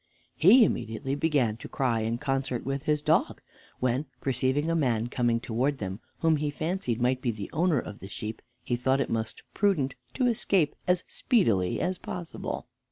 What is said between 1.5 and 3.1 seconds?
to cry in concert with his